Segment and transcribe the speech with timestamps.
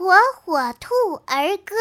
[0.00, 0.94] 火火兔
[1.26, 1.76] 儿歌。